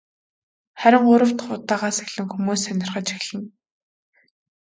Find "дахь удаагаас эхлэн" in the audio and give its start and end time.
1.35-2.27